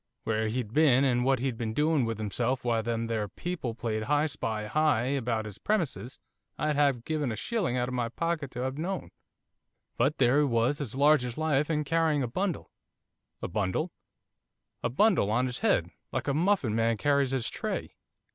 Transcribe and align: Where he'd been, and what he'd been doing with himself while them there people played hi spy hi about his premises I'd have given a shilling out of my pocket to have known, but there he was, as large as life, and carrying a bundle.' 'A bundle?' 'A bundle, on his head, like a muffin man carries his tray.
Where 0.23 0.47
he'd 0.47 0.73
been, 0.73 1.03
and 1.03 1.23
what 1.23 1.37
he'd 1.37 1.59
been 1.59 1.75
doing 1.75 2.05
with 2.05 2.17
himself 2.17 2.65
while 2.65 2.81
them 2.81 3.05
there 3.05 3.27
people 3.27 3.75
played 3.75 4.05
hi 4.05 4.25
spy 4.25 4.65
hi 4.65 5.03
about 5.03 5.45
his 5.45 5.59
premises 5.59 6.17
I'd 6.57 6.75
have 6.75 7.05
given 7.05 7.31
a 7.31 7.35
shilling 7.35 7.77
out 7.77 7.87
of 7.87 7.93
my 7.93 8.09
pocket 8.09 8.49
to 8.49 8.61
have 8.61 8.79
known, 8.79 9.11
but 9.97 10.17
there 10.17 10.39
he 10.39 10.45
was, 10.45 10.81
as 10.81 10.95
large 10.95 11.23
as 11.23 11.37
life, 11.37 11.69
and 11.69 11.85
carrying 11.85 12.23
a 12.23 12.27
bundle.' 12.27 12.71
'A 13.43 13.49
bundle?' 13.49 13.91
'A 14.81 14.89
bundle, 14.89 15.29
on 15.29 15.45
his 15.45 15.59
head, 15.59 15.91
like 16.11 16.27
a 16.27 16.33
muffin 16.33 16.73
man 16.73 16.97
carries 16.97 17.29
his 17.29 17.47
tray. 17.47 17.93